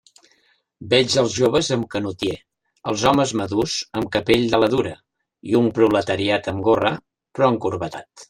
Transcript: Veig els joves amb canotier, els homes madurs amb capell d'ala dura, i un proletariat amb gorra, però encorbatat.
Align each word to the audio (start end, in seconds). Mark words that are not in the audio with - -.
Veig 0.93 1.17
els 1.21 1.33
joves 1.41 1.67
amb 1.75 1.83
canotier, 1.95 2.37
els 2.93 3.03
homes 3.11 3.33
madurs 3.43 3.75
amb 4.01 4.09
capell 4.17 4.47
d'ala 4.55 4.71
dura, 4.73 4.95
i 5.51 5.59
un 5.61 5.71
proletariat 5.79 6.53
amb 6.53 6.67
gorra, 6.69 6.95
però 7.37 7.55
encorbatat. 7.57 8.11